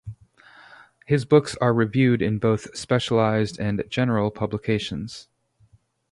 His 1.05 1.25
books 1.25 1.55
are 1.57 1.75
reviewed 1.75 2.23
in 2.23 2.39
both 2.39 2.75
specialized 2.75 3.59
and 3.59 3.83
general 3.87 4.31
publications. 4.31 5.27